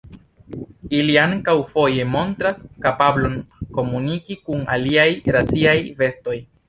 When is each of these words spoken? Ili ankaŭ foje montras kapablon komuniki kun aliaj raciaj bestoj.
Ili 0.99 1.17
ankaŭ 1.23 1.53
foje 1.73 2.07
montras 2.13 2.63
kapablon 2.85 3.37
komuniki 3.79 4.39
kun 4.49 4.65
aliaj 4.77 5.09
raciaj 5.37 5.77
bestoj. 6.01 6.41